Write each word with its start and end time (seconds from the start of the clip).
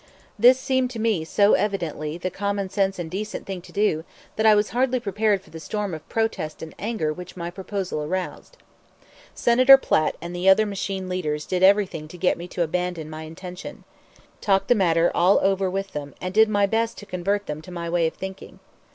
This 0.39 0.57
seemed 0.59 0.89
to 0.89 0.99
me 0.99 1.23
so 1.23 1.53
evidently 1.53 2.17
the 2.17 2.31
common 2.31 2.69
sense 2.69 2.97
and 2.97 3.07
decent 3.11 3.45
thing 3.45 3.61
to 3.61 3.71
do 3.71 4.03
that 4.35 4.47
I 4.47 4.55
was 4.55 4.69
hardly 4.71 4.99
prepared 4.99 5.43
for 5.43 5.51
the 5.51 5.59
storm 5.59 5.93
of 5.93 6.09
protest 6.09 6.63
and 6.63 6.73
anger 6.79 7.13
which 7.13 7.37
my 7.37 7.51
proposal 7.51 8.01
aroused. 8.03 8.57
Senator 9.35 9.77
Platt 9.77 10.15
and 10.19 10.35
the 10.35 10.49
other 10.49 10.65
machine 10.65 11.07
leaders 11.07 11.45
did 11.45 11.61
everything 11.61 12.07
to 12.07 12.17
get 12.17 12.35
me 12.35 12.47
to 12.47 12.63
abandon 12.63 13.11
my 13.11 13.25
intention. 13.25 13.75
As 13.77 13.77
usual, 13.77 13.93
I 13.93 14.09
saw 14.09 14.21
them, 14.21 14.37
talked 14.59 14.67
the 14.69 14.73
matter 14.73 15.11
all 15.13 15.39
over 15.41 15.69
with 15.69 15.91
them, 15.91 16.15
and 16.19 16.33
did 16.33 16.49
my 16.49 16.65
best 16.65 16.97
to 16.97 17.05
convert 17.05 17.45
them 17.45 17.61
to 17.61 17.71
my 17.71 17.87
way 17.87 18.07
of 18.07 18.15
thinking. 18.15 18.57